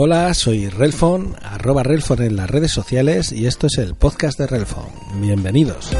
Hola, 0.00 0.32
soy 0.32 0.68
Relfon, 0.68 1.34
arroba 1.42 1.82
Relfon 1.82 2.22
en 2.22 2.36
las 2.36 2.48
redes 2.48 2.70
sociales 2.70 3.32
y 3.32 3.46
esto 3.46 3.66
es 3.66 3.78
el 3.78 3.96
podcast 3.96 4.38
de 4.38 4.46
Relfon. 4.46 4.86
Bienvenidos. 5.20 5.90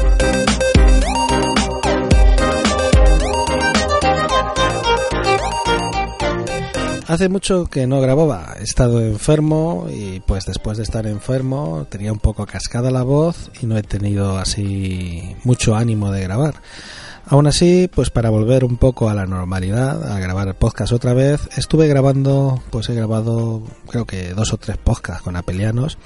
Hace 7.07 7.27
mucho 7.27 7.65
que 7.65 7.87
no 7.87 7.99
grababa, 7.99 8.55
he 8.57 8.63
estado 8.63 9.01
enfermo 9.01 9.87
y 9.93 10.21
pues 10.21 10.45
después 10.45 10.77
de 10.77 10.83
estar 10.83 11.05
enfermo 11.05 11.85
tenía 11.89 12.13
un 12.13 12.19
poco 12.19 12.45
cascada 12.45 12.91
la 12.91 13.03
voz 13.03 13.51
y 13.61 13.65
no 13.65 13.77
he 13.77 13.83
tenido 13.83 14.37
así 14.37 15.35
mucho 15.43 15.75
ánimo 15.75 16.09
de 16.09 16.21
grabar. 16.21 16.61
Aún 17.29 17.45
así, 17.45 17.87
pues 17.93 18.09
para 18.09 18.31
volver 18.31 18.65
un 18.65 18.77
poco 18.77 19.07
a 19.07 19.13
la 19.13 19.27
normalidad, 19.27 20.11
a 20.11 20.19
grabar 20.19 20.47
el 20.47 20.55
podcast 20.55 20.91
otra 20.91 21.13
vez, 21.13 21.47
estuve 21.55 21.87
grabando, 21.87 22.59
pues 22.71 22.89
he 22.89 22.95
grabado 22.95 23.61
creo 23.87 24.05
que 24.05 24.33
dos 24.33 24.51
o 24.51 24.57
tres 24.57 24.77
podcasts 24.77 25.21
con 25.21 25.35
apelianos. 25.35 25.99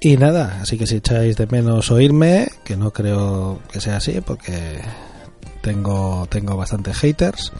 Y 0.00 0.16
nada, 0.16 0.60
así 0.62 0.78
que 0.78 0.86
si 0.86 0.96
echáis 0.96 1.36
de 1.36 1.48
menos 1.48 1.90
oírme, 1.90 2.48
que 2.64 2.76
no 2.76 2.92
creo 2.92 3.58
que 3.72 3.80
sea 3.80 3.96
así, 3.96 4.20
porque 4.20 4.80
tengo, 5.60 6.28
tengo 6.30 6.56
bastantes 6.56 6.96
haters, 6.98 7.52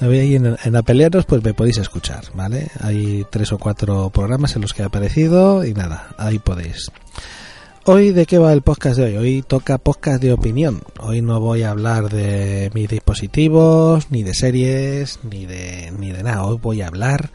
ahí 0.00 0.36
en, 0.36 0.56
en 0.64 0.76
Apelianos 0.76 1.26
pues 1.26 1.44
me 1.44 1.52
podéis 1.52 1.76
escuchar, 1.76 2.24
¿vale? 2.32 2.70
Hay 2.80 3.26
tres 3.28 3.52
o 3.52 3.58
cuatro 3.58 4.08
programas 4.08 4.56
en 4.56 4.62
los 4.62 4.72
que 4.72 4.80
he 4.80 4.86
aparecido 4.86 5.66
y 5.66 5.74
nada, 5.74 6.08
ahí 6.16 6.38
podéis. 6.38 6.90
Hoy 7.90 8.12
de 8.12 8.26
qué 8.26 8.36
va 8.36 8.52
el 8.52 8.60
podcast 8.60 8.98
de 8.98 9.04
hoy? 9.04 9.16
Hoy 9.16 9.42
toca 9.42 9.78
podcast 9.78 10.22
de 10.22 10.34
opinión. 10.34 10.82
Hoy 11.00 11.22
no 11.22 11.40
voy 11.40 11.62
a 11.62 11.70
hablar 11.70 12.10
de 12.10 12.70
mis 12.74 12.86
dispositivos, 12.86 14.10
ni 14.10 14.22
de 14.22 14.34
series, 14.34 15.20
ni 15.22 15.46
de, 15.46 15.90
ni 15.98 16.12
de 16.12 16.22
nada. 16.22 16.44
Hoy 16.44 16.58
voy 16.60 16.82
a 16.82 16.88
hablar, 16.88 17.30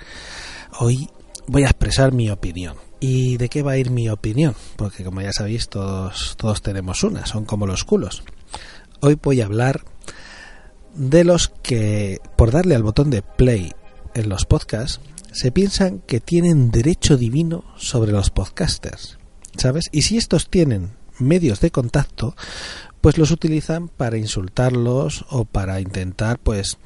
hoy 0.77 1.09
voy 1.47 1.63
a 1.63 1.69
expresar 1.69 2.11
mi 2.11 2.29
opinión. 2.29 2.75
¿Y 2.99 3.37
de 3.37 3.49
qué 3.49 3.63
va 3.63 3.71
a 3.71 3.77
ir 3.79 3.89
mi 3.89 4.09
opinión? 4.09 4.53
Porque 4.75 5.03
como 5.03 5.21
ya 5.21 5.33
sabéis, 5.33 5.69
todos, 5.69 6.35
todos 6.37 6.61
tenemos 6.61 7.03
una, 7.03 7.25
son 7.25 7.45
como 7.45 7.65
los 7.65 7.83
culos. 7.83 8.21
Hoy 8.99 9.17
voy 9.19 9.41
a 9.41 9.45
hablar 9.45 9.83
de 10.93 11.23
los 11.23 11.47
que, 11.47 12.19
por 12.35 12.51
darle 12.51 12.75
al 12.75 12.83
botón 12.83 13.09
de 13.09 13.23
play 13.23 13.71
en 14.13 14.29
los 14.29 14.45
podcasts, 14.45 15.01
se 15.31 15.51
piensan 15.51 16.03
que 16.05 16.19
tienen 16.19 16.69
derecho 16.69 17.17
divino 17.17 17.63
sobre 17.75 18.11
los 18.11 18.29
podcasters. 18.29 19.17
¿Sabes? 19.57 19.89
Y 19.91 20.03
si 20.03 20.17
estos 20.17 20.49
tienen 20.49 20.91
medios 21.19 21.59
de 21.59 21.71
contacto, 21.71 22.35
pues 23.01 23.17
los 23.17 23.31
utilizan 23.31 23.89
para 23.89 24.17
insultarlos 24.17 25.25
o 25.29 25.45
para 25.45 25.81
intentar, 25.81 26.39
pues, 26.39 26.77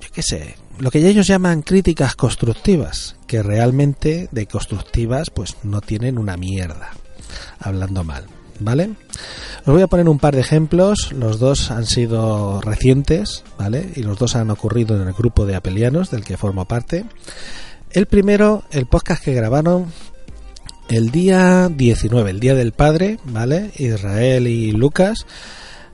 yo 0.00 0.08
qué 0.12 0.22
sé, 0.22 0.56
lo 0.78 0.90
que 0.90 1.06
ellos 1.06 1.26
llaman 1.26 1.62
críticas 1.62 2.16
constructivas, 2.16 3.16
que 3.26 3.42
realmente 3.42 4.28
de 4.32 4.46
constructivas, 4.46 5.30
pues 5.30 5.56
no 5.62 5.80
tienen 5.80 6.18
una 6.18 6.36
mierda, 6.36 6.90
hablando 7.58 8.04
mal. 8.04 8.26
¿Vale? 8.60 8.90
Os 9.66 9.72
voy 9.72 9.82
a 9.82 9.88
poner 9.88 10.08
un 10.08 10.20
par 10.20 10.36
de 10.36 10.40
ejemplos. 10.40 11.10
Los 11.12 11.40
dos 11.40 11.72
han 11.72 11.86
sido 11.86 12.60
recientes, 12.60 13.42
¿vale? 13.58 13.90
Y 13.96 14.04
los 14.04 14.16
dos 14.16 14.36
han 14.36 14.48
ocurrido 14.50 14.94
en 15.00 15.08
el 15.08 15.12
grupo 15.12 15.44
de 15.44 15.56
apelianos 15.56 16.12
del 16.12 16.24
que 16.24 16.36
formo 16.36 16.64
parte. 16.64 17.04
El 17.90 18.06
primero, 18.06 18.62
el 18.70 18.86
podcast 18.86 19.24
que 19.24 19.34
grabaron 19.34 19.86
el 20.88 21.10
día 21.10 21.68
19, 21.68 22.30
el 22.30 22.40
día 22.40 22.54
del 22.54 22.72
padre, 22.72 23.18
¿vale? 23.24 23.70
Israel 23.76 24.46
y 24.46 24.72
Lucas 24.72 25.26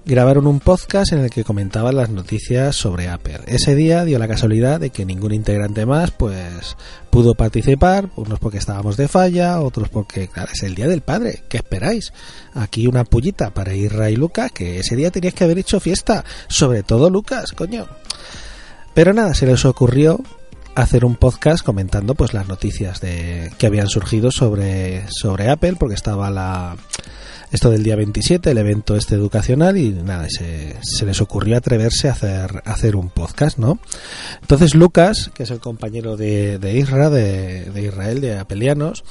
grabaron 0.04 0.46
un 0.46 0.60
podcast 0.60 1.12
en 1.12 1.20
el 1.20 1.30
que 1.30 1.44
comentaban 1.44 1.94
las 1.94 2.10
noticias 2.10 2.74
sobre 2.74 3.08
Apple. 3.08 3.40
Ese 3.46 3.74
día 3.74 4.04
dio 4.04 4.18
la 4.18 4.26
casualidad 4.26 4.80
de 4.80 4.90
que 4.90 5.04
ningún 5.04 5.32
integrante 5.32 5.86
más 5.86 6.10
pues 6.10 6.76
pudo 7.10 7.34
participar, 7.34 8.08
unos 8.16 8.38
porque 8.38 8.58
estábamos 8.58 8.96
de 8.96 9.08
falla, 9.08 9.60
otros 9.60 9.88
porque 9.88 10.28
claro, 10.28 10.50
es 10.52 10.62
el 10.62 10.74
día 10.74 10.88
del 10.88 11.02
padre, 11.02 11.44
¿qué 11.48 11.58
esperáis? 11.58 12.12
Aquí 12.54 12.86
una 12.86 13.04
pullita 13.04 13.50
para 13.50 13.74
Israel 13.74 14.14
y 14.14 14.16
Lucas, 14.16 14.50
que 14.52 14.80
ese 14.80 14.96
día 14.96 15.10
teníais 15.10 15.34
que 15.34 15.44
haber 15.44 15.58
hecho 15.58 15.80
fiesta, 15.80 16.24
sobre 16.48 16.82
todo 16.82 17.10
Lucas, 17.10 17.52
coño. 17.52 17.86
Pero 18.94 19.12
nada, 19.12 19.34
se 19.34 19.46
les 19.46 19.64
ocurrió 19.64 20.20
hacer 20.74 21.04
un 21.04 21.16
podcast 21.16 21.64
comentando 21.64 22.14
pues 22.14 22.32
las 22.32 22.48
noticias 22.48 23.00
de 23.00 23.52
que 23.58 23.66
habían 23.66 23.88
surgido 23.88 24.30
sobre 24.30 25.04
sobre 25.10 25.50
Apple 25.50 25.76
porque 25.78 25.94
estaba 25.94 26.30
la 26.30 26.76
esto 27.50 27.70
del 27.70 27.82
día 27.82 27.96
27 27.96 28.50
el 28.50 28.58
evento 28.58 28.94
este 28.94 29.16
educacional 29.16 29.76
y 29.76 29.90
nada 29.90 30.28
se, 30.28 30.76
se 30.82 31.04
les 31.04 31.20
ocurrió 31.20 31.56
atreverse 31.56 32.08
a 32.08 32.12
hacer 32.12 32.62
hacer 32.64 32.94
un 32.94 33.10
podcast 33.10 33.58
no 33.58 33.80
entonces 34.40 34.74
Lucas 34.74 35.30
que 35.34 35.42
es 35.42 35.50
el 35.50 35.58
compañero 35.58 36.16
de, 36.16 36.58
de 36.58 36.78
Isra 36.78 37.10
de, 37.10 37.64
de 37.64 37.82
Israel 37.82 38.20
de 38.20 38.38
Apelianos 38.38 39.02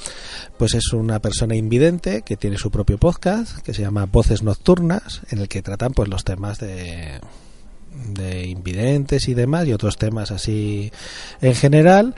pues 0.58 0.74
es 0.74 0.92
una 0.92 1.20
persona 1.20 1.56
invidente 1.56 2.22
que 2.22 2.36
tiene 2.36 2.56
su 2.56 2.70
propio 2.70 2.96
podcast 2.96 3.58
que 3.58 3.74
se 3.74 3.82
llama 3.82 4.06
Voces 4.06 4.42
Nocturnas 4.42 5.20
en 5.30 5.40
el 5.40 5.48
que 5.48 5.60
tratan 5.60 5.92
pues 5.92 6.08
los 6.08 6.24
temas 6.24 6.58
de 6.58 7.20
de 8.14 8.46
invidentes 8.46 9.28
y 9.28 9.34
demás 9.34 9.66
y 9.66 9.72
otros 9.72 9.96
temas 9.96 10.30
así 10.30 10.90
en 11.40 11.54
general 11.54 12.14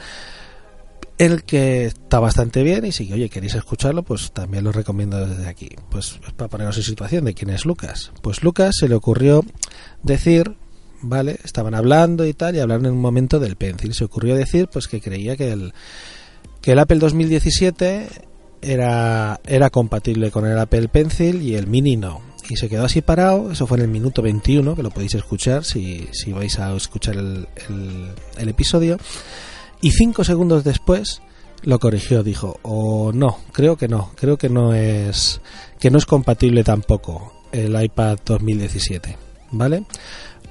el 1.19 1.45
que 1.45 1.87
está 1.87 2.19
bastante 2.19 2.63
bien 2.63 2.85
y 2.85 2.93
si 2.93 3.13
oye 3.13 3.29
queréis 3.29 3.55
escucharlo 3.55 4.03
pues 4.03 4.33
también 4.33 4.65
lo 4.65 4.73
recomiendo 4.73 5.25
desde 5.27 5.49
aquí. 5.49 5.71
Pues 5.91 6.19
para 6.37 6.49
poneros 6.49 6.77
en 6.79 6.83
situación 6.83 7.25
de 7.25 7.35
quién 7.35 7.51
es 7.51 7.65
Lucas. 7.65 8.13
Pues 8.23 8.43
Lucas 8.43 8.75
se 8.79 8.89
le 8.89 8.95
ocurrió 8.95 9.45
decir 10.03 10.57
vale 11.01 11.39
estaban 11.45 11.75
hablando 11.75 12.27
y 12.27 12.33
tal 12.33 12.57
y 12.57 12.61
hablaron 12.61 12.87
en 12.87 12.93
un 12.93 13.01
momento 13.01 13.39
del 13.39 13.57
pencil. 13.57 13.95
Se 13.95 14.05
ocurrió 14.05 14.35
decir 14.35 14.69
pues 14.73 14.89
que 14.89 15.01
creía 15.01 15.37
que 15.37 15.53
el 15.53 15.75
que 16.61 16.73
el 16.73 16.79
Apple 16.79 16.99
2017 16.99 18.09
era 18.61 19.41
era 19.45 19.71
compatible 19.71 20.31
con 20.31 20.47
el 20.47 20.59
Apple 20.59 20.89
Pencil 20.89 21.43
y 21.43 21.55
el 21.55 21.67
Mini 21.67 21.97
no 21.97 22.32
y 22.53 22.57
se 22.57 22.69
quedó 22.69 22.85
así 22.85 23.01
parado. 23.01 23.51
Eso 23.51 23.67
fue 23.67 23.79
en 23.79 23.85
el 23.85 23.89
minuto 23.89 24.21
21, 24.21 24.77
que 24.77 24.83
lo 24.83 24.91
podéis 24.91 25.15
escuchar 25.15 25.65
si, 25.65 26.07
si 26.13 26.33
vais 26.33 26.59
a 26.59 26.77
escuchar 26.77 27.17
el, 27.17 27.47
el, 28.37 28.49
episodio. 28.49 28.99
Y 29.81 29.93
cinco 29.93 30.23
segundos 30.23 30.63
después 30.63 31.23
lo 31.63 31.79
corrigió, 31.79 32.23
dijo, 32.23 32.59
o 32.61 33.07
oh, 33.07 33.13
no, 33.13 33.39
creo 33.53 33.77
que 33.77 33.89
no, 33.89 34.13
creo 34.17 34.37
que 34.37 34.51
no 34.51 34.75
es 34.75 35.41
que 35.81 35.91
no 35.91 35.97
es 35.97 36.05
compatible 36.05 36.63
tampoco 36.63 37.33
el 37.53 37.83
iPad 37.83 38.19
2017, 38.25 39.17
¿vale? 39.53 39.87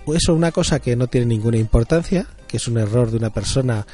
Eso 0.07 0.15
es 0.15 0.29
una 0.29 0.51
cosa 0.51 0.79
que 0.79 0.95
no 0.95 1.05
tiene 1.05 1.27
ninguna 1.27 1.57
importancia, 1.57 2.25
que 2.47 2.57
es 2.57 2.67
un 2.67 2.79
error 2.79 3.11
de 3.11 3.17
una 3.17 3.29
persona 3.29 3.85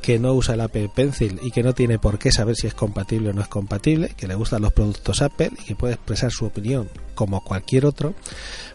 que 0.00 0.18
no 0.18 0.32
usa 0.32 0.54
el 0.54 0.60
Apple 0.60 0.90
Pencil 0.94 1.38
y 1.42 1.50
que 1.50 1.62
no 1.62 1.74
tiene 1.74 1.98
por 1.98 2.18
qué 2.18 2.32
saber 2.32 2.56
si 2.56 2.66
es 2.66 2.74
compatible 2.74 3.30
o 3.30 3.32
no 3.32 3.42
es 3.42 3.48
compatible, 3.48 4.14
que 4.16 4.26
le 4.26 4.34
gustan 4.34 4.62
los 4.62 4.72
productos 4.72 5.22
Apple 5.22 5.52
y 5.60 5.64
que 5.64 5.76
puede 5.76 5.94
expresar 5.94 6.30
su 6.30 6.46
opinión 6.46 6.88
como 7.14 7.42
cualquier 7.42 7.86
otro, 7.86 8.14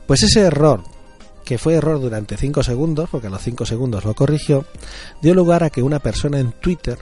pues 0.07 0.23
ese 0.23 0.41
error, 0.41 0.83
que 1.43 1.57
fue 1.57 1.75
error 1.75 1.99
durante 1.99 2.37
5 2.37 2.63
segundos, 2.63 3.09
porque 3.09 3.27
a 3.27 3.31
los 3.31 3.41
5 3.41 3.65
segundos 3.65 4.05
lo 4.05 4.13
corrigió, 4.13 4.65
dio 5.21 5.33
lugar 5.33 5.63
a 5.63 5.69
que 5.69 5.83
una 5.83 5.99
persona 5.99 6.39
en 6.39 6.51
Twitter 6.51 6.97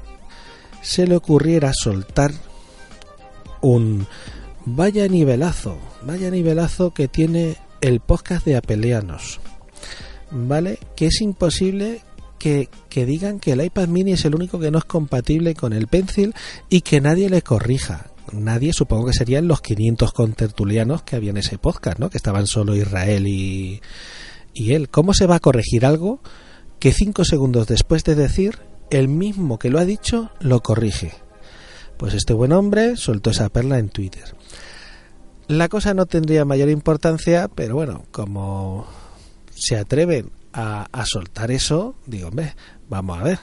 se 0.82 1.08
le 1.08 1.16
ocurriera 1.16 1.72
soltar 1.74 2.32
un 3.62 4.06
vaya 4.66 5.08
nivelazo, 5.08 5.78
vaya 6.04 6.30
nivelazo 6.30 6.94
que 6.94 7.08
tiene 7.08 7.58
el 7.82 8.00
podcast 8.00 8.46
de 8.46 8.58
Apelianos. 8.58 9.40
¿Vale? 10.32 10.80
Que 10.96 11.08
es 11.08 11.22
imposible 11.22 12.02
que, 12.90 13.06
digan 13.06 13.40
que 13.40 13.54
el 13.54 13.64
iPad 13.64 13.88
mini 13.88 14.12
es 14.14 14.26
el 14.26 14.36
único 14.36 14.60
que 14.60 14.70
no 14.70 14.78
es 14.78 14.84
compatible 14.84 15.56
con 15.56 15.72
el 15.72 15.88
Pencil 15.88 16.34
y 16.70 16.82
que 16.82 17.00
nadie 17.00 17.30
le 17.30 17.42
corrija. 17.42 18.12
Nadie, 18.34 18.74
supongo 18.74 19.08
que 19.08 19.14
serían 19.14 19.48
los 19.48 19.62
500 19.62 20.12
contertulianos 20.12 21.04
que 21.04 21.16
había 21.16 21.30
en 21.30 21.38
ese 21.38 21.58
podcast, 21.58 22.00
¿no? 22.00 22.10
Que 22.10 22.18
estaban 22.18 22.48
solo 22.48 22.76
Israel 22.76 23.28
y, 23.28 23.82
y 24.54 24.74
él. 24.74 24.90
¿Cómo 24.90 25.14
se 25.14 25.26
va 25.26 25.36
a 25.36 25.40
corregir 25.40 25.86
algo 25.86 26.22
que 26.80 26.92
cinco 26.92 27.24
segundos 27.24 27.68
después 27.68 28.04
de 28.04 28.16
decir, 28.16 28.60
el 28.92 29.08
mismo 29.08 29.58
que 29.58 29.70
lo 29.70 29.80
ha 29.80 29.86
dicho 29.86 30.32
lo 30.42 30.62
corrige? 30.62 31.12
Pues 31.98 32.14
este 32.14 32.34
buen 32.34 32.52
hombre 32.52 32.98
soltó 32.98 33.30
esa 33.30 33.48
perla 33.48 33.80
en 33.80 33.88
Twitter. 33.88 34.36
La 35.48 35.70
cosa 35.70 35.94
no 35.94 36.08
tendría 36.08 36.44
mayor 36.44 36.70
importancia, 36.70 37.48
pero 37.48 37.76
bueno, 37.76 38.04
como 38.12 38.86
se 39.52 39.78
atreven 39.78 40.32
a, 40.54 41.06
soltar 41.06 41.52
eso, 41.52 41.96
digo, 42.06 42.30
hombre, 42.30 42.56
vamos 42.90 43.20
a 43.20 43.24
ver. 43.24 43.40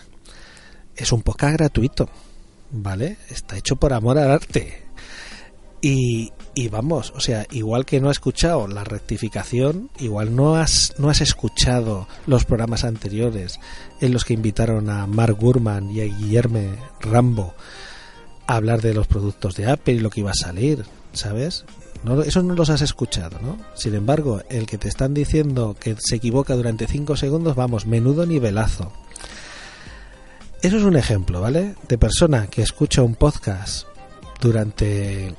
Es 0.96 1.12
un 1.12 1.22
podcast 1.22 1.54
gratuito, 1.54 2.08
¿vale? 2.70 3.18
Está 3.28 3.56
hecho 3.56 3.76
por 3.76 3.92
amor 3.92 4.18
al 4.18 4.30
arte. 4.30 4.84
Y, 5.82 6.30
y, 6.54 6.68
vamos, 6.68 7.12
o 7.16 7.20
sea, 7.20 7.46
igual 7.50 7.86
que 7.86 8.00
no 8.00 8.10
has 8.10 8.16
escuchado 8.16 8.68
la 8.68 8.84
rectificación, 8.84 9.90
igual 9.98 10.36
no 10.36 10.56
has, 10.56 10.94
no 10.98 11.08
has 11.08 11.22
escuchado 11.22 12.06
los 12.26 12.44
programas 12.44 12.84
anteriores 12.84 13.58
en 14.00 14.12
los 14.12 14.24
que 14.24 14.34
invitaron 14.34 14.90
a 14.90 15.06
Mark 15.06 15.36
Gurman 15.38 15.90
y 15.90 16.02
a 16.02 16.04
Guillermo 16.04 16.76
Rambo 17.00 17.54
a 18.46 18.56
hablar 18.56 18.82
de 18.82 18.92
los 18.92 19.06
productos 19.06 19.54
de 19.56 19.70
Apple 19.70 19.94
y 19.94 20.00
lo 20.00 20.10
que 20.10 20.20
iba 20.20 20.32
a 20.32 20.34
salir, 20.34 20.84
¿sabes? 21.12 21.64
No, 22.04 22.22
eso 22.22 22.42
no 22.42 22.54
los 22.54 22.70
has 22.70 22.80
escuchado, 22.80 23.38
¿no? 23.40 23.58
Sin 23.74 23.94
embargo, 23.94 24.40
el 24.48 24.66
que 24.66 24.78
te 24.78 24.88
están 24.88 25.12
diciendo 25.12 25.76
que 25.78 25.96
se 25.98 26.16
equivoca 26.16 26.54
durante 26.54 26.86
5 26.86 27.16
segundos, 27.16 27.56
vamos, 27.56 27.86
menudo 27.86 28.24
nivelazo. 28.24 28.92
Eso 30.62 30.76
es 30.76 30.82
un 30.82 30.96
ejemplo, 30.96 31.40
¿vale? 31.40 31.74
De 31.88 31.98
persona 31.98 32.46
que 32.46 32.62
escucha 32.62 33.02
un 33.02 33.14
podcast 33.14 33.86
durante 34.40 35.34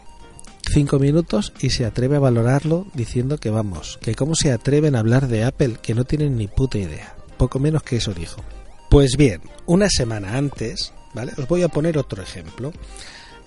cinco 0.72 1.00
minutos 1.00 1.54
y 1.60 1.69
se 1.72 1.86
atreve 1.86 2.16
a 2.16 2.19
valorarlo 2.19 2.88
diciendo 2.94 3.38
que 3.38 3.50
vamos, 3.50 4.00
que 4.02 4.16
cómo 4.16 4.36
se 4.36 4.52
atreven 4.52 4.96
a 4.96 5.00
hablar 5.00 5.28
de 5.28 5.44
Apple, 5.44 5.78
que 5.81 5.94
no 5.94 6.06
tienen 6.06 6.38
ni 6.38 6.48
puta 6.48 6.78
idea. 6.78 7.16
Poco 7.38 7.60
menos 7.60 7.84
que 7.84 7.98
eso 7.98 8.13
dijo. 8.13 8.42
Pues 8.90 9.16
bien, 9.18 9.42
una 9.66 9.90
semana 9.90 10.38
antes, 10.38 10.94
¿vale? 11.13 11.34
Os 11.38 11.48
voy 11.48 11.63
a 11.63 11.69
poner 11.69 11.98
otro 11.98 12.22
ejemplo 12.22 12.72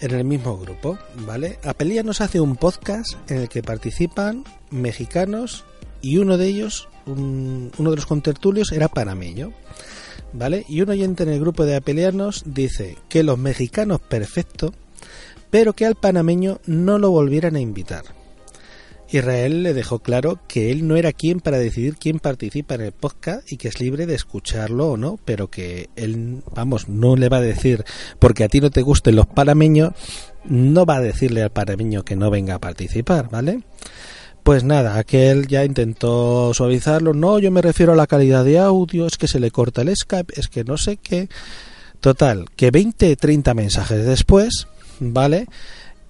en 0.00 0.14
el 0.14 0.24
mismo 0.24 0.58
grupo, 0.58 0.98
¿vale? 1.26 1.58
Apelía 1.64 2.02
nos 2.02 2.20
hace 2.20 2.40
un 2.40 2.56
podcast 2.56 3.14
en 3.30 3.38
el 3.38 3.48
que 3.48 3.62
participan 3.62 4.44
mexicanos 4.70 5.64
y 6.02 6.18
uno 6.18 6.36
de 6.36 6.46
ellos, 6.46 6.88
uno 7.06 7.90
de 7.90 7.96
los 7.96 8.06
contertulios 8.06 8.72
era 8.72 8.88
panameño, 8.88 9.52
¿vale? 10.32 10.64
Y 10.68 10.82
un 10.82 10.90
oyente 10.90 11.22
en 11.22 11.30
el 11.30 11.40
grupo 11.40 11.64
de 11.64 11.76
apelianos 11.76 12.42
dice 12.46 12.96
que 13.08 13.22
los 13.22 13.38
mexicanos 13.38 14.00
perfecto, 14.00 14.72
pero 15.50 15.72
que 15.72 15.86
al 15.86 15.94
panameño 15.94 16.60
no 16.66 16.98
lo 16.98 17.10
volvieran 17.10 17.56
a 17.56 17.60
invitar. 17.60 18.04
Israel 19.10 19.62
le 19.62 19.74
dejó 19.74 19.98
claro 20.00 20.40
que 20.48 20.70
él 20.70 20.88
no 20.88 20.96
era 20.96 21.12
quien 21.12 21.40
para 21.40 21.58
decidir 21.58 21.96
quién 21.96 22.18
participa 22.18 22.74
en 22.74 22.82
el 22.82 22.92
podcast 22.92 23.50
y 23.52 23.56
que 23.56 23.68
es 23.68 23.80
libre 23.80 24.06
de 24.06 24.14
escucharlo 24.14 24.92
o 24.92 24.96
no, 24.96 25.18
pero 25.24 25.48
que 25.48 25.90
él, 25.96 26.42
vamos, 26.54 26.88
no 26.88 27.16
le 27.16 27.28
va 27.28 27.38
a 27.38 27.42
decir, 27.42 27.84
porque 28.18 28.44
a 28.44 28.48
ti 28.48 28.60
no 28.60 28.70
te 28.70 28.82
gusten 28.82 29.16
los 29.16 29.26
panameños, 29.26 29.92
no 30.44 30.86
va 30.86 30.96
a 30.96 31.00
decirle 31.00 31.42
al 31.42 31.50
panameño 31.50 32.04
que 32.04 32.16
no 32.16 32.30
venga 32.30 32.56
a 32.56 32.60
participar, 32.60 33.28
¿vale? 33.30 33.62
Pues 34.42 34.62
nada, 34.62 34.98
aquel 34.98 35.46
ya 35.46 35.64
intentó 35.64 36.52
suavizarlo. 36.52 37.14
No, 37.14 37.38
yo 37.38 37.50
me 37.50 37.62
refiero 37.62 37.94
a 37.94 37.96
la 37.96 38.06
calidad 38.06 38.44
de 38.44 38.58
audio, 38.58 39.06
es 39.06 39.16
que 39.16 39.26
se 39.26 39.40
le 39.40 39.50
corta 39.50 39.80
el 39.80 39.96
Skype, 39.96 40.34
es 40.38 40.48
que 40.48 40.64
no 40.64 40.76
sé 40.76 40.98
qué. 40.98 41.28
Total, 42.00 42.44
que 42.54 42.70
20, 42.70 43.16
30 43.16 43.54
mensajes 43.54 44.04
después, 44.04 44.68
¿vale? 45.00 45.46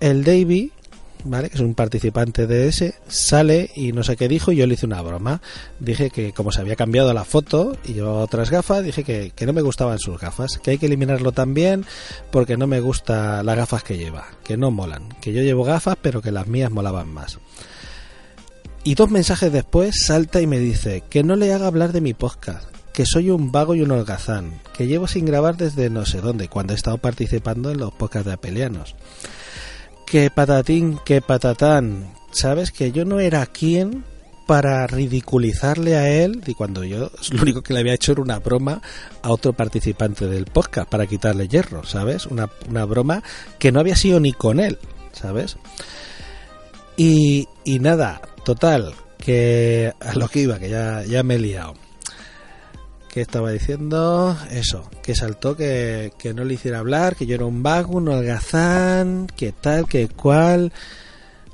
El 0.01 0.25
Davy 0.25 0.73
¿vale? 1.25 1.49
que 1.49 1.57
es 1.57 1.61
un 1.61 1.75
participante 1.75 2.47
de 2.47 2.69
ese, 2.69 2.95
sale 3.09 3.71
y 3.75 3.93
no 3.93 4.05
sé 4.05 4.17
qué 4.17 4.29
dijo 4.29 4.53
y 4.53 4.57
yo 4.57 4.67
le 4.67 4.75
hice 4.75 4.87
una 4.87 5.03
broma. 5.03 5.41
Dije 5.81 6.11
que 6.11 6.33
como 6.33 6.53
se 6.53 6.61
había 6.61 6.77
cambiado 6.77 7.13
la 7.13 7.25
foto 7.25 7.77
y 7.85 7.95
llevaba 7.95 8.21
otras 8.21 8.51
gafas, 8.51 8.85
dije 8.85 9.05
que, 9.05 9.33
que 9.35 9.47
no 9.47 9.53
me 9.53 9.63
gustaban 9.63 9.99
sus 9.99 10.19
gafas, 10.19 10.59
que 10.59 10.73
hay 10.73 10.79
que 10.79 10.87
eliminarlo 10.87 11.33
también 11.33 11.85
porque 12.31 12.57
no 12.57 12.67
me 12.67 12.81
gusta 12.81 13.43
las 13.43 13.57
gafas 13.57 13.83
que 13.83 13.99
lleva, 13.99 14.27
que 14.45 14.57
no 14.57 14.71
molan, 14.71 15.09
que 15.21 15.33
yo 15.33 15.43
llevo 15.43 15.65
gafas 15.65 15.97
pero 16.01 16.23
que 16.23 16.31
las 16.31 16.47
mías 16.47 16.71
molaban 16.71 17.09
más. 17.09 17.39
Y 18.85 18.97
dos 18.97 19.11
mensajes 19.11 19.51
después 19.51 19.95
salta 20.05 20.43
y 20.43 20.47
me 20.47 20.59
dice 20.59 21.03
que 21.09 21.23
no 21.23 21.37
le 21.37 21.53
haga 21.55 21.67
hablar 21.67 21.93
de 21.93 22.03
mi 22.03 22.13
podcast, 22.13 22.69
que 22.93 23.07
soy 23.07 23.31
un 23.31 23.51
vago 23.51 23.75
y 23.75 23.81
un 23.81 23.91
holgazán, 23.91 24.61
que 24.77 24.87
llevo 24.87 25.09
sin 25.09 25.25
grabar 25.25 25.57
desde 25.57 25.89
no 25.89 26.05
sé 26.05 26.21
dónde, 26.21 26.49
cuando 26.49 26.75
he 26.75 26.77
estado 26.77 26.99
participando 26.99 27.71
en 27.71 27.79
los 27.79 27.95
podcasts 27.95 28.27
de 28.27 28.35
Apelianos 28.35 28.95
que 30.15 30.31
patatín, 30.31 31.01
que 31.05 31.21
patatán. 31.21 32.15
¿Sabes? 32.31 32.71
Que 32.71 32.93
yo 32.93 33.05
no 33.05 33.19
era 33.19 33.47
quien 33.47 34.05
para 34.47 34.87
ridiculizarle 34.87 35.97
a 35.97 36.09
él 36.09 36.41
y 36.47 36.55
cuando 36.55 36.85
yo 36.85 37.11
lo 37.33 37.43
único 37.43 37.63
que 37.63 37.75
le 37.75 37.81
había 37.81 37.95
hecho 37.95 38.13
era 38.13 38.23
una 38.23 38.39
broma 38.39 38.81
a 39.23 39.33
otro 39.33 39.55
participante 39.55 40.29
del 40.29 40.45
podcast 40.45 40.89
para 40.89 41.09
quitarle 41.09 41.49
hierro, 41.49 41.85
¿sabes? 41.85 42.27
Una, 42.27 42.49
una 42.69 42.85
broma 42.85 43.25
que 43.59 43.73
no 43.73 43.81
había 43.81 43.97
sido 43.97 44.21
ni 44.21 44.33
con 44.33 44.61
él, 44.61 44.79
¿sabes? 45.11 45.57
Y, 46.97 47.49
y 47.65 47.81
nada, 47.81 48.21
total, 48.45 48.95
que 49.19 49.95
a 49.99 50.15
lo 50.15 50.29
que 50.29 50.43
iba, 50.43 50.61
que 50.61 50.71
ya, 50.71 51.03
ya 51.03 51.25
me 51.25 51.35
he 51.35 51.39
liado 51.41 51.75
que 53.15 53.21
estaba 53.21 53.53
diciendo 53.53 54.37
eso, 54.51 54.91
que 55.01 55.15
saltó 55.15 55.57
que, 55.57 56.13
que, 56.19 56.35
no 56.35 56.43
le 56.43 56.55
hiciera 56.55 56.81
hablar, 56.81 57.15
que 57.15 57.27
yo 57.27 57.37
era 57.37 57.45
un 57.45 57.63
vago, 57.63 57.99
un 57.99 58.09
holgazán, 58.09 59.29
que 59.37 59.53
tal, 59.53 59.87
que 59.87 60.09
cual. 60.09 60.73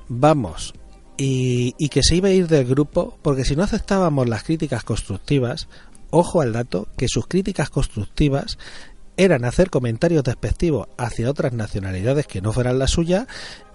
Vamos. 0.09 0.73
Y, 1.19 1.75
y 1.77 1.91
que 1.91 2.03
se 2.03 2.17
iba 2.17 2.29
a 2.29 2.33
ir 2.33 2.49
del 2.49 2.65
grupo, 2.65 3.19
porque 3.21 3.45
si 3.45 3.57
no 3.57 3.63
aceptábamos 3.63 4.27
las 4.27 4.43
críticas 4.43 4.85
constructivas, 4.85 5.69
ojo 6.09 6.41
al 6.41 6.55
dato, 6.55 6.89
que 6.97 7.09
sus 7.09 7.27
críticas 7.27 7.69
constructivas 7.69 8.57
eran 9.19 9.45
hacer 9.45 9.69
comentarios 9.69 10.25
despectivos 10.25 10.89
hacia 10.97 11.29
otras 11.29 11.53
nacionalidades 11.53 12.27
que 12.27 12.41
no 12.41 12.55
fueran 12.55 12.79
la 12.79 12.87
suya 12.87 13.27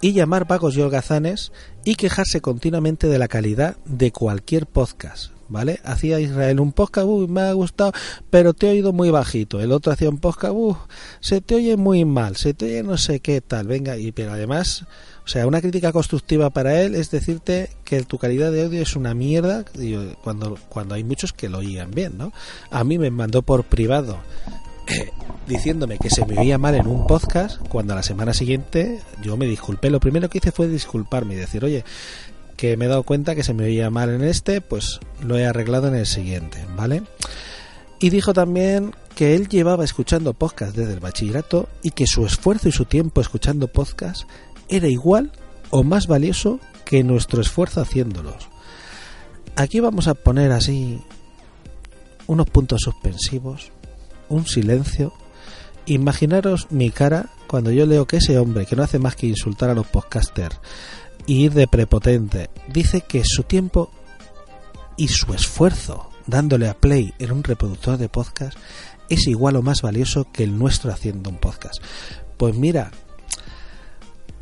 y 0.01 0.13
llamar 0.13 0.47
vagos 0.47 0.75
y 0.75 0.81
holgazanes 0.81 1.51
y 1.83 1.97
quejarse 1.97 2.41
continuamente 2.41 3.05
de 3.05 3.19
la 3.19 3.27
calidad 3.27 3.77
de 3.85 4.11
cualquier 4.11 4.65
podcast. 4.65 5.34
¿Vale? 5.49 5.79
Hacía 5.83 6.19
Israel 6.19 6.59
un 6.59 6.71
podcast, 6.71 7.07
uy, 7.07 7.27
me 7.27 7.41
ha 7.41 7.53
gustado, 7.53 7.91
pero 8.29 8.53
te 8.53 8.67
he 8.67 8.71
oído 8.71 8.93
muy 8.93 9.09
bajito. 9.09 9.59
El 9.59 9.71
otro 9.71 9.91
hacía 9.91 10.09
un 10.09 10.17
podcast, 10.17 10.53
uy, 10.55 10.75
se 11.19 11.41
te 11.41 11.55
oye 11.55 11.77
muy 11.77 12.05
mal, 12.05 12.35
se 12.35 12.53
te 12.53 12.65
oye 12.65 12.83
no 12.83 12.97
sé 12.97 13.19
qué 13.19 13.41
tal, 13.41 13.67
venga, 13.67 13.97
y 13.97 14.11
pero 14.11 14.33
además, 14.33 14.85
o 15.25 15.27
sea, 15.27 15.47
una 15.47 15.61
crítica 15.61 15.91
constructiva 15.91 16.49
para 16.49 16.81
él 16.81 16.95
es 16.95 17.11
decirte 17.11 17.69
que 17.83 18.01
tu 18.03 18.17
calidad 18.17 18.51
de 18.51 18.65
audio 18.65 18.81
es 18.81 18.95
una 18.95 19.13
mierda, 19.13 19.65
cuando, 20.23 20.57
cuando 20.69 20.95
hay 20.95 21.03
muchos 21.03 21.33
que 21.33 21.49
lo 21.49 21.59
oían 21.59 21.91
bien, 21.91 22.17
¿no? 22.17 22.31
A 22.71 22.83
mí 22.83 22.97
me 22.97 23.11
mandó 23.11 23.41
por 23.41 23.63
privado 23.63 24.19
diciéndome 25.47 25.97
que 25.97 26.09
se 26.09 26.25
me 26.25 26.37
oía 26.37 26.57
mal 26.57 26.75
en 26.75 26.87
un 26.87 27.07
podcast, 27.07 27.59
cuando 27.67 27.93
a 27.93 27.97
la 27.97 28.03
semana 28.03 28.33
siguiente 28.33 28.99
yo 29.21 29.37
me 29.37 29.45
disculpé. 29.45 29.89
Lo 29.89 29.99
primero 29.99 30.29
que 30.29 30.39
hice 30.39 30.51
fue 30.51 30.67
disculparme 30.67 31.33
y 31.33 31.37
decir, 31.37 31.63
oye, 31.63 31.83
que 32.55 32.77
me 32.77 32.85
he 32.85 32.87
dado 32.87 33.03
cuenta 33.03 33.35
que 33.35 33.43
se 33.43 33.53
me 33.53 33.65
oía 33.65 33.89
mal 33.89 34.09
en 34.09 34.23
este, 34.23 34.61
pues 34.61 34.99
lo 35.23 35.37
he 35.37 35.45
arreglado 35.45 35.87
en 35.87 35.95
el 35.95 36.05
siguiente, 36.05 36.65
¿vale? 36.75 37.03
Y 37.99 38.09
dijo 38.09 38.33
también 38.33 38.93
que 39.15 39.35
él 39.35 39.47
llevaba 39.47 39.85
escuchando 39.85 40.33
podcast 40.33 40.75
desde 40.75 40.93
el 40.93 40.99
bachillerato 40.99 41.69
y 41.81 41.91
que 41.91 42.07
su 42.07 42.25
esfuerzo 42.25 42.69
y 42.69 42.71
su 42.71 42.85
tiempo 42.85 43.21
escuchando 43.21 43.67
podcast 43.67 44.23
era 44.67 44.87
igual 44.87 45.31
o 45.69 45.83
más 45.83 46.07
valioso 46.07 46.59
que 46.83 47.03
nuestro 47.03 47.41
esfuerzo 47.41 47.81
haciéndolos. 47.81 48.49
Aquí 49.55 49.79
vamos 49.79 50.07
a 50.07 50.15
poner 50.15 50.51
así 50.51 51.01
unos 52.27 52.49
puntos 52.49 52.81
suspensivos, 52.81 53.71
un 54.27 54.45
silencio. 54.45 55.13
Imaginaros 55.85 56.67
mi 56.71 56.89
cara 56.91 57.29
cuando 57.47 57.71
yo 57.71 57.85
leo 57.85 58.05
que 58.05 58.17
ese 58.17 58.37
hombre 58.37 58.65
que 58.65 58.75
no 58.75 58.83
hace 58.83 58.99
más 58.99 59.15
que 59.15 59.27
insultar 59.27 59.69
a 59.69 59.75
los 59.75 59.87
podcasters 59.87 60.59
y 61.25 61.45
ir 61.45 61.53
de 61.53 61.67
prepotente. 61.67 62.49
Dice 62.67 63.01
que 63.01 63.23
su 63.25 63.43
tiempo 63.43 63.91
y 64.97 65.07
su 65.09 65.33
esfuerzo 65.33 66.09
dándole 66.27 66.67
a 66.67 66.73
play 66.73 67.13
en 67.19 67.31
un 67.31 67.43
reproductor 67.43 67.97
de 67.97 68.09
podcast 68.09 68.57
es 69.09 69.27
igual 69.27 69.55
o 69.55 69.61
más 69.61 69.81
valioso 69.81 70.31
que 70.31 70.43
el 70.43 70.57
nuestro 70.57 70.91
haciendo 70.91 71.29
un 71.29 71.37
podcast. 71.37 71.81
Pues 72.37 72.55
mira, 72.55 72.91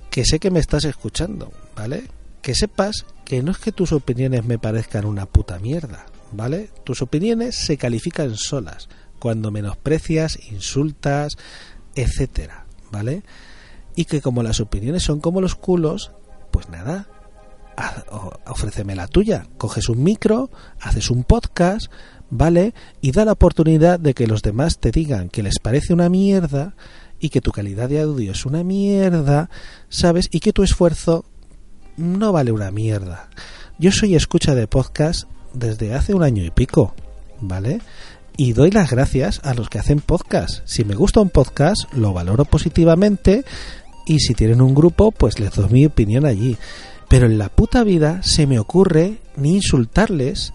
que 0.10 0.25
sé 0.25 0.39
que 0.39 0.51
me 0.51 0.60
estás 0.60 0.86
escuchando, 0.86 1.51
¿vale? 1.75 2.08
Que 2.42 2.56
sepas 2.56 3.06
que 3.25 3.42
no 3.42 3.51
es 3.51 3.58
que 3.58 3.72
tus 3.72 3.92
opiniones 3.92 4.46
me 4.46 4.60
parezcan 4.60 5.06
una 5.06 5.25
puta 5.25 5.60
mierda, 5.60 6.06
¿vale? 6.32 6.70
Tus 6.84 7.01
opiniones 7.01 7.56
se 7.56 7.77
califican 7.77 8.36
solas 8.36 8.89
cuando 9.20 9.51
menosprecias, 9.51 10.38
insultas, 10.51 11.34
etcétera, 11.96 12.65
¿vale? 12.92 13.24
Y 13.96 14.06
que 14.06 14.22
como 14.22 14.44
las 14.44 14.60
opiniones 14.60 15.03
son 15.03 15.20
como 15.20 15.42
los 15.42 15.56
culos, 15.56 16.12
pues 16.54 16.70
nada, 16.70 17.08
ofréceme 18.46 18.96
la 18.96 19.08
tuya. 19.08 19.48
Coges 19.58 19.90
un 19.90 20.04
micro, 20.04 20.52
haces 20.80 21.10
un 21.10 21.24
podcast, 21.24 21.88
¿vale? 22.30 22.76
Y 23.02 23.12
da 23.12 23.26
la 23.26 23.32
oportunidad 23.32 24.00
de 24.00 24.14
que 24.14 24.28
los 24.28 24.44
demás 24.44 24.78
te 24.78 24.92
digan 24.92 25.30
que 25.30 25.42
les 25.42 25.58
parece 25.58 25.94
una 25.94 26.10
mierda 26.10 26.76
y 27.20 27.30
que 27.30 27.42
tu 27.42 27.52
calidad 27.52 27.90
de 27.90 28.02
audio 28.02 28.34
es 28.34 28.46
una 28.46 28.64
mierda, 28.64 29.50
¿sabes? 29.90 30.30
Y 30.32 30.42
que 30.42 30.54
tu 30.54 30.62
esfuerzo 30.62 31.26
no 31.98 32.32
vale 32.32 32.52
una 32.52 32.70
mierda. 32.70 33.30
Yo 33.80 33.92
soy 33.92 34.14
escucha 34.14 34.54
de 34.54 34.68
podcast 34.68 35.24
desde 35.56 35.96
hace 35.96 36.14
un 36.14 36.22
año 36.22 36.44
y 36.44 36.52
pico, 36.52 36.94
¿vale? 37.42 37.82
Y 38.38 38.54
doy 38.54 38.70
las 38.70 38.92
gracias 38.92 39.42
a 39.44 39.56
los 39.56 39.70
que 39.70 39.80
hacen 39.80 40.02
podcast. 40.02 40.62
Si 40.66 40.84
me 40.84 40.94
gusta 40.94 41.20
un 41.20 41.32
podcast, 41.32 41.92
lo 41.94 42.14
valoro 42.14 42.46
positivamente, 42.46 43.44
y 44.06 44.20
si 44.20 44.34
tienen 44.34 44.62
un 44.62 44.76
grupo, 44.76 45.12
pues 45.12 45.40
les 45.40 45.54
doy 45.54 45.70
mi 45.70 45.86
opinión 45.86 46.26
allí. 46.26 46.58
Pero 47.08 47.26
en 47.26 47.38
la 47.38 47.50
puta 47.50 47.84
vida 47.84 48.24
se 48.24 48.48
me 48.48 48.60
ocurre 48.60 49.20
ni 49.36 49.56
insultarles, 49.56 50.54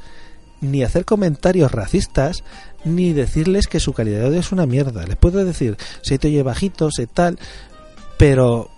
ni 0.61 0.83
hacer 0.83 1.05
comentarios 1.05 1.73
racistas, 1.73 2.43
ni 2.85 3.12
decirles 3.12 3.67
que 3.67 3.81
su 3.81 3.93
calidad 3.93 4.21
de 4.21 4.26
audio 4.26 4.40
es 4.40 4.52
una 4.52 4.67
mierda. 4.67 5.07
Les 5.07 5.17
puedo 5.17 5.45
decir, 5.45 5.76
se 6.02 6.19
te 6.19 6.28
oye 6.28 6.43
bajito, 6.43 6.90
se 6.90 7.07
tal, 7.07 7.38
pero 8.17 8.71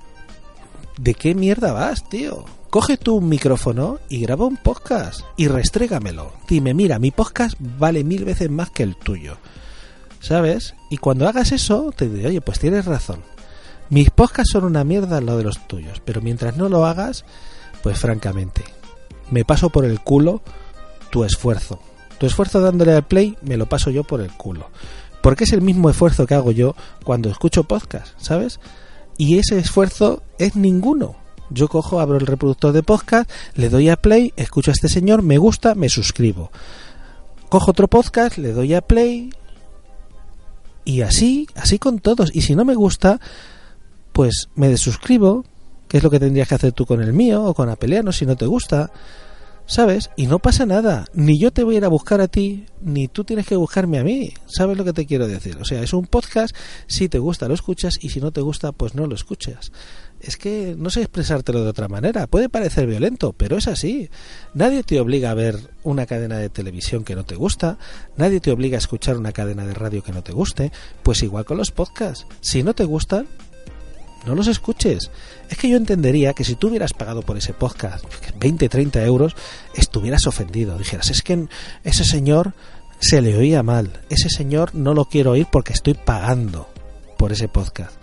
¿de 0.99 1.15
qué 1.15 1.35
mierda 1.35 1.73
vas, 1.73 2.09
tío? 2.09 2.45
Coge 2.71 2.97
tú 2.97 3.17
un 3.17 3.29
micrófono 3.29 3.99
y 4.09 4.21
graba 4.21 4.47
un 4.47 4.57
podcast 4.57 5.23
y 5.37 5.49
restrégamelo. 5.49 6.33
Dime, 6.49 6.73
mira, 6.73 6.99
mi 6.99 7.11
podcast 7.11 7.57
vale 7.59 8.05
mil 8.05 8.25
veces 8.25 8.49
más 8.49 8.71
que 8.71 8.85
el 8.85 8.95
tuyo. 8.97 9.39
¿Sabes? 10.21 10.75
Y 10.91 10.99
cuando 10.99 11.27
hagas 11.27 11.51
eso, 11.51 11.93
te 11.97 12.09
diré, 12.09 12.29
oye, 12.29 12.41
pues 12.41 12.61
tienes 12.61 12.85
razón. 12.85 13.23
Mis 13.91 14.11
podcasts 14.11 14.53
son 14.53 14.65
una 14.65 14.85
mierda 14.85 15.19
al 15.19 15.27
lado 15.27 15.39
de 15.39 15.45
los 15.45 15.67
tuyos, 15.67 16.01
pero 16.05 16.23
mientras 16.23 16.57
no 16.57 16.69
lo 16.69 16.87
hagas, 16.87 17.25
pues 17.83 17.99
francamente, 17.99 18.63
me 19.31 19.45
paso 19.45 19.71
por 19.71 19.85
el 19.85 20.01
culo 20.01 20.43
tu 21.11 21.25
esfuerzo. 21.25 21.81
Tu 22.19 22.27
esfuerzo 22.27 22.61
dándole 22.61 22.93
al 22.93 23.07
play 23.07 23.37
me 23.43 23.57
lo 23.57 23.67
paso 23.67 23.91
yo 23.91 24.05
por 24.05 24.21
el 24.21 24.31
culo. 24.31 24.69
Porque 25.23 25.45
es 25.45 25.53
el 25.53 25.61
mismo 25.61 25.91
esfuerzo 25.91 26.27
que 26.27 26.35
hago 26.35 26.53
yo 26.53 26.77
cuando 27.05 27.29
escucho 27.31 27.65
podcast, 27.65 28.15
¿sabes? 28.19 28.61
Y 29.19 29.39
ese 29.39 29.59
esfuerzo 29.59 30.23
es 30.39 30.55
ninguno. 30.55 31.17
Yo 31.51 31.67
cojo, 31.67 32.01
abro 32.01 32.17
el 32.17 32.27
reproductor 32.27 32.73
de 32.73 32.85
podcast, 32.85 33.29
le 33.55 33.69
doy 33.69 33.89
a 33.89 33.97
play, 33.97 34.33
escucho 34.37 34.71
a 34.71 34.73
este 34.73 34.89
señor, 34.89 35.23
me 35.23 35.37
gusta, 35.37 35.75
me 35.75 35.89
suscribo. 35.89 36.53
Cojo 37.49 37.73
otro 37.73 37.89
podcast, 37.89 38.39
le 38.39 38.53
doy 38.53 38.73
a 38.75 38.83
play, 38.83 39.31
y 40.85 41.03
así, 41.03 41.49
así 41.57 41.79
con 41.79 41.99
todos. 41.99 42.31
Y 42.35 42.43
si 42.43 42.55
no 42.55 42.65
me 42.65 42.75
gusta, 42.75 43.21
pues 44.13 44.49
me 44.55 44.69
desuscribo, 44.69 45.45
que 45.89 45.99
es 45.99 46.03
lo 46.03 46.11
que 46.11 46.21
tendrías 46.21 46.49
que 46.49 46.55
hacer 46.55 46.73
tú 46.73 46.87
con 46.87 47.03
el 47.03 47.13
mío 47.13 47.45
o 47.45 47.55
con 47.55 47.69
Apeleano 47.69 48.13
si 48.13 48.27
no 48.27 48.37
te 48.37 48.47
gusta. 48.47 48.91
¿Sabes? 49.71 50.11
Y 50.17 50.27
no 50.27 50.41
pasa 50.41 50.67
nada. 50.67 51.05
Ni 51.15 51.39
yo 51.39 51.53
te 51.53 51.63
voy 51.63 51.77
a 51.77 51.79
ir 51.79 51.85
a 51.85 51.89
buscar 51.89 52.21
a 52.21 52.27
ti, 52.27 52.67
ni 52.81 53.07
tú 53.07 53.23
tienes 53.23 53.47
que 53.47 53.55
buscarme 53.55 54.01
a 54.01 54.03
mí. 54.03 54.33
¿Sabes 54.47 54.77
lo 54.77 54.85
que 54.85 54.93
te 54.93 55.07
quiero 55.07 55.29
decir? 55.29 55.57
O 55.61 55.65
sea, 55.65 55.81
es 55.81 55.93
un 55.93 56.07
podcast, 56.07 56.57
si 56.89 57.09
te 57.09 57.21
gusta 57.21 57.47
lo 57.47 57.55
escuchas 57.55 57.95
y 58.01 58.09
si 58.09 58.21
no 58.21 58.33
te 58.33 58.41
gusta, 58.41 58.73
pues 58.73 58.97
no 58.97 59.07
lo 59.07 59.15
escuchas. 59.15 59.71
Es 60.21 60.37
que 60.37 60.75
no 60.77 60.91
sé 60.91 61.03
expresártelo 61.03 61.63
de 61.63 61.71
otra 61.71 61.87
manera. 61.87 62.27
Puede 62.27 62.49
parecer 62.49 62.89
violento, 62.89 63.33
pero 63.33 63.59
es 63.59 63.69
así. 63.69 64.11
Nadie 64.55 64.83
te 64.83 64.99
obliga 64.99 65.31
a 65.31 65.35
ver 65.35 65.57
una 65.85 66.05
cadena 66.05 66.39
de 66.39 66.51
televisión 66.51 67.05
que 67.05 67.15
no 67.15 67.25
te 67.25 67.37
gusta, 67.37 67.79
nadie 68.17 68.41
te 68.41 68.51
obliga 68.51 68.77
a 68.77 68.81
escuchar 68.81 69.17
una 69.17 69.31
cadena 69.31 69.65
de 69.65 69.75
radio 69.75 70.03
que 70.03 70.11
no 70.11 70.25
te 70.25 70.33
guste, 70.33 70.73
pues 71.05 71.23
igual 71.23 71.45
con 71.45 71.59
los 71.59 71.71
podcasts. 71.71 72.27
Si 72.41 72.65
no 72.65 72.75
te 72.75 72.85
gustan, 72.85 73.29
no 74.27 74.35
los 74.35 74.47
escuches. 74.47 75.11
Es 75.49 75.59
que 75.59 75.69
yo 75.69 75.77
entendería 75.77 76.33
que 76.33 76.45
si 76.45 76.55
tú 76.55 76.69
hubieras 76.69 76.93
pagado 76.93 77.23
por 77.23 77.37
ese 77.37 77.55
podcast 77.55 78.05
20, 78.39 78.69
30 78.69 79.05
euros, 79.05 79.35
estuvieras 79.75 80.27
ofendido. 80.27 80.79
Dijeras, 80.79 81.11
es 81.11 81.23
que 81.23 81.49
ese 81.85 82.05
señor 82.05 82.55
se 82.99 83.23
le 83.23 83.37
oía 83.37 83.63
mal. 83.63 84.01
Ese 84.11 84.29
señor 84.29 84.75
no 84.75 84.95
lo 84.95 85.07
quiero 85.07 85.33
oír 85.33 85.47
porque 85.51 85.73
estoy 85.73 85.95
pagando 85.95 86.69
por 87.17 87.33
ese 87.33 87.49
podcast. 87.49 87.95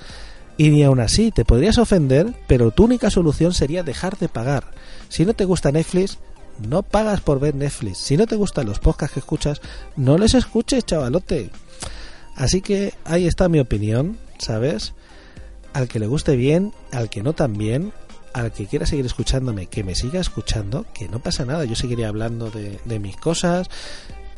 Y 0.57 0.69
ni 0.69 0.83
aún 0.83 0.99
así 0.99 1.31
te 1.31 1.45
podrías 1.45 1.77
ofender, 1.77 2.33
pero 2.47 2.71
tu 2.71 2.83
única 2.85 3.11
solución 3.11 3.53
sería 3.53 3.83
dejar 3.83 4.17
de 4.17 4.27
pagar. 4.27 4.71
Si 5.07 5.23
no 5.23 5.35
te 5.35 5.45
gusta 5.45 5.71
Netflix, 5.71 6.17
no 6.57 6.81
pagas 6.81 7.21
por 7.21 7.39
ver 7.39 7.53
Netflix. 7.53 7.99
Si 7.99 8.17
no 8.17 8.25
te 8.25 8.35
gustan 8.35 8.65
los 8.65 8.79
podcasts 8.79 9.13
que 9.13 9.19
escuchas, 9.19 9.61
no 9.95 10.17
les 10.17 10.33
escuches, 10.33 10.85
chavalote. 10.85 11.51
Así 12.35 12.61
que 12.61 12.95
ahí 13.05 13.27
está 13.27 13.49
mi 13.49 13.59
opinión, 13.59 14.17
¿sabes? 14.39 14.93
Al 15.73 15.87
que 15.87 15.99
le 15.99 16.07
guste 16.07 16.35
bien, 16.35 16.73
al 16.91 17.09
que 17.09 17.23
no 17.23 17.33
también, 17.33 17.93
al 18.33 18.51
que 18.51 18.67
quiera 18.67 18.85
seguir 18.85 19.05
escuchándome, 19.05 19.67
que 19.67 19.83
me 19.83 19.95
siga 19.95 20.19
escuchando, 20.19 20.85
que 20.93 21.07
no 21.07 21.19
pasa 21.19 21.45
nada, 21.45 21.65
yo 21.65 21.75
seguiré 21.75 22.05
hablando 22.05 22.49
de, 22.49 22.79
de 22.85 22.99
mis 22.99 23.17
cosas. 23.17 23.69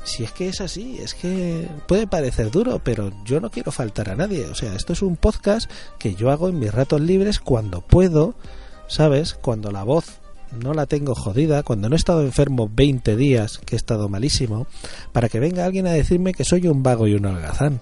Si 0.04 0.24
es 0.24 0.32
que 0.32 0.48
es 0.48 0.62
así, 0.62 0.98
es 1.02 1.14
que 1.14 1.68
puede 1.88 2.08
parecer 2.08 2.52
duro, 2.52 2.82
pero 2.84 3.12
yo 3.26 3.42
no 3.42 3.52
quiero 3.52 3.72
faltar 3.72 4.10
a 4.10 4.16
nadie. 4.16 4.46
O 4.46 4.56
sea, 4.56 4.74
esto 4.74 4.94
es 4.94 5.02
un 5.02 5.18
podcast 5.18 5.70
que 5.98 6.16
yo 6.16 6.32
hago 6.32 6.48
en 6.48 6.58
mis 6.58 6.74
ratos 6.74 7.02
libres 7.02 7.40
cuando 7.40 7.82
puedo, 7.82 8.34
¿sabes? 8.88 9.34
Cuando 9.34 9.72
la 9.72 9.84
voz 9.84 10.20
no 10.52 10.74
la 10.74 10.86
tengo 10.86 11.16
jodida, 11.16 11.64
cuando 11.64 11.90
no 11.90 11.96
he 11.96 11.98
estado 11.98 12.22
enfermo 12.22 12.70
20 12.74 13.16
días, 13.16 13.60
que 13.60 13.76
he 13.76 13.78
estado 13.78 14.10
malísimo, 14.10 14.68
para 15.12 15.30
que 15.30 15.40
venga 15.40 15.66
alguien 15.66 15.88
a 15.88 15.92
decirme 15.92 16.34
que 16.34 16.44
soy 16.44 16.68
un 16.68 16.84
vago 16.84 17.08
y 17.08 17.14
un 17.14 17.26
holgazán. 17.26 17.82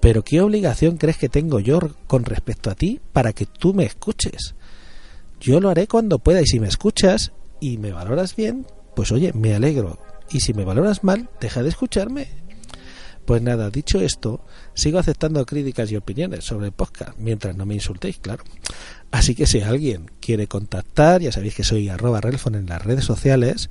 Pero 0.00 0.24
¿qué 0.24 0.40
obligación 0.40 0.96
crees 0.96 1.18
que 1.18 1.28
tengo 1.28 1.60
yo 1.60 1.78
con 2.06 2.24
respecto 2.24 2.70
a 2.70 2.74
ti 2.74 3.00
para 3.12 3.32
que 3.32 3.46
tú 3.46 3.74
me 3.74 3.84
escuches? 3.84 4.54
Yo 5.40 5.60
lo 5.60 5.70
haré 5.70 5.86
cuando 5.86 6.18
pueda 6.18 6.40
y 6.40 6.46
si 6.46 6.60
me 6.60 6.68
escuchas 6.68 7.32
y 7.60 7.78
me 7.78 7.92
valoras 7.92 8.34
bien, 8.34 8.66
pues 8.96 9.12
oye, 9.12 9.32
me 9.34 9.54
alegro. 9.54 9.98
Y 10.30 10.40
si 10.40 10.54
me 10.54 10.64
valoras 10.64 11.04
mal, 11.04 11.28
deja 11.40 11.62
de 11.62 11.68
escucharme. 11.68 12.28
Pues 13.26 13.42
nada, 13.42 13.70
dicho 13.70 14.00
esto, 14.00 14.44
sigo 14.74 14.98
aceptando 14.98 15.44
críticas 15.44 15.92
y 15.92 15.96
opiniones 15.96 16.44
sobre 16.44 16.66
el 16.66 16.72
podcast, 16.72 17.16
mientras 17.18 17.54
no 17.56 17.66
me 17.66 17.74
insultéis, 17.74 18.18
claro. 18.18 18.42
Así 19.10 19.34
que 19.34 19.46
si 19.46 19.60
alguien 19.60 20.10
quiere 20.20 20.46
contactar, 20.46 21.20
ya 21.20 21.30
sabéis 21.30 21.54
que 21.54 21.64
soy 21.64 21.88
arroba 21.88 22.20
relfon 22.20 22.54
en 22.54 22.66
las 22.66 22.82
redes 22.82 23.04
sociales 23.04 23.70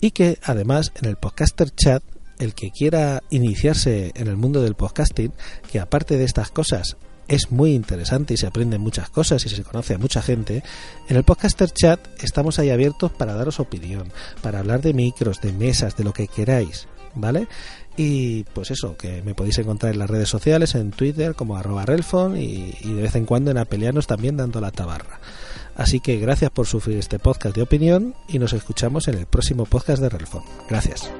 y 0.00 0.10
que 0.12 0.38
además 0.42 0.92
en 1.00 1.08
el 1.08 1.16
podcaster 1.16 1.70
chat 1.70 2.02
el 2.38 2.54
que 2.54 2.70
quiera 2.70 3.22
iniciarse 3.30 4.12
en 4.14 4.28
el 4.28 4.36
mundo 4.36 4.62
del 4.62 4.74
podcasting, 4.74 5.32
que 5.70 5.80
aparte 5.80 6.16
de 6.16 6.24
estas 6.24 6.50
cosas 6.50 6.96
es 7.28 7.50
muy 7.50 7.74
interesante 7.74 8.34
y 8.34 8.36
se 8.36 8.46
aprenden 8.46 8.80
muchas 8.80 9.10
cosas 9.10 9.44
y 9.46 9.48
se 9.48 9.62
conoce 9.62 9.94
a 9.94 9.98
mucha 9.98 10.22
gente, 10.22 10.62
en 11.08 11.16
el 11.16 11.24
podcaster 11.24 11.70
chat 11.70 12.00
estamos 12.22 12.58
ahí 12.58 12.70
abiertos 12.70 13.10
para 13.10 13.34
daros 13.34 13.58
opinión, 13.58 14.12
para 14.42 14.60
hablar 14.60 14.80
de 14.80 14.94
micros, 14.94 15.40
de 15.40 15.52
mesas, 15.52 15.96
de 15.96 16.04
lo 16.04 16.12
que 16.12 16.28
queráis, 16.28 16.86
¿vale? 17.14 17.48
Y 17.96 18.44
pues 18.44 18.70
eso, 18.70 18.96
que 18.96 19.22
me 19.22 19.34
podéis 19.34 19.58
encontrar 19.58 19.92
en 19.92 19.98
las 19.98 20.10
redes 20.10 20.28
sociales, 20.28 20.74
en 20.74 20.90
Twitter 20.90 21.34
como 21.34 21.56
arroba 21.56 21.86
relfon 21.86 22.36
y, 22.36 22.74
y 22.80 22.92
de 22.92 23.02
vez 23.02 23.16
en 23.16 23.24
cuando 23.24 23.50
en 23.50 23.58
Apelianos 23.58 24.06
también 24.06 24.36
dando 24.36 24.60
la 24.60 24.70
tabarra. 24.70 25.18
Así 25.76 26.00
que 26.00 26.18
gracias 26.18 26.50
por 26.50 26.66
sufrir 26.66 26.98
este 26.98 27.18
podcast 27.18 27.54
de 27.54 27.62
opinión 27.62 28.14
y 28.28 28.38
nos 28.38 28.52
escuchamos 28.54 29.08
en 29.08 29.18
el 29.18 29.26
próximo 29.26 29.66
podcast 29.66 30.00
de 30.00 30.08
Relfon. 30.08 30.42
Gracias. 30.68 31.10